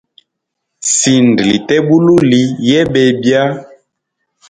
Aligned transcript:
Sinda 0.95 1.41
lite 1.49 1.75
bululi 1.87 2.41
yena 2.67 2.89
bebya. 2.93 3.43